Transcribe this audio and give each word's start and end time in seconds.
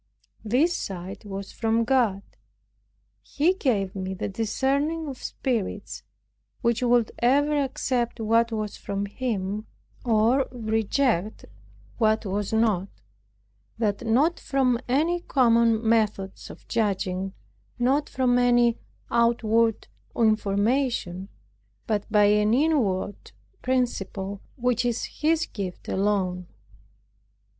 This 0.43 0.75
sight 0.75 1.25
was 1.25 1.51
from 1.51 1.83
God. 1.83 2.23
He 3.21 3.53
gave 3.53 3.93
me 3.95 4.15
the 4.15 4.27
discerning 4.29 5.07
of 5.07 5.21
spirits, 5.21 6.01
which 6.61 6.81
would 6.81 7.11
ever 7.19 7.55
accept 7.55 8.19
what 8.19 8.51
was 8.51 8.77
from 8.77 9.05
Him, 9.05 9.67
or 10.03 10.47
reject 10.51 11.45
what 11.99 12.25
was 12.25 12.51
not; 12.51 12.87
that 13.77 14.03
not 14.03 14.39
from 14.39 14.79
any 14.87 15.19
common 15.19 15.87
methods 15.87 16.49
of 16.49 16.67
judging, 16.67 17.33
not 17.77 18.09
from 18.09 18.39
any 18.39 18.79
outward 19.11 19.87
information, 20.15 21.29
but 21.85 22.11
by 22.11 22.23
an 22.23 22.55
inward 22.55 23.33
principle 23.61 24.41
which 24.55 24.83
is 24.83 25.03
His 25.03 25.45
gift 25.45 25.87
alone. 25.87 26.47